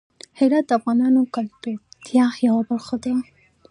هرات 0.39 0.65
د 0.67 0.71
افغانانو 0.79 1.19
د 1.25 1.31
ګټورتیا 1.35 2.25
یوه 2.45 2.61
برخه 2.69 2.95
ده. 3.03 3.13